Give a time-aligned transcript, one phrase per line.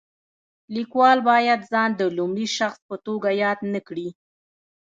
[0.75, 4.09] لیکوال باید ځان د لومړي شخص په توګه یاد نه کړي.